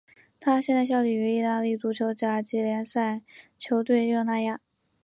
[0.39, 3.21] 他现在效力于意大利足球甲级联赛
[3.59, 4.59] 球队热那亚。